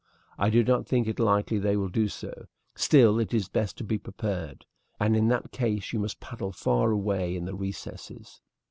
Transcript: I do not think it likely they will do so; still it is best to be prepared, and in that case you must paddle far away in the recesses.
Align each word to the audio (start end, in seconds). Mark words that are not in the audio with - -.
I 0.39 0.49
do 0.49 0.63
not 0.63 0.87
think 0.87 1.05
it 1.05 1.19
likely 1.19 1.59
they 1.59 1.77
will 1.77 1.87
do 1.89 2.07
so; 2.07 2.47
still 2.73 3.19
it 3.19 3.35
is 3.35 3.47
best 3.47 3.77
to 3.77 3.83
be 3.83 3.99
prepared, 3.99 4.65
and 4.99 5.15
in 5.15 5.27
that 5.27 5.51
case 5.51 5.93
you 5.93 5.99
must 5.99 6.19
paddle 6.19 6.51
far 6.51 6.89
away 6.89 7.35
in 7.35 7.45
the 7.45 7.53
recesses. 7.53 8.41